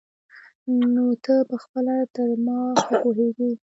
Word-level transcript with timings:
نو 0.93 1.05
ته 1.25 1.33
پخپله 1.49 1.95
تر 2.15 2.29
ما 2.45 2.59
ښه 2.83 2.93
پوهېږي. 3.03 3.49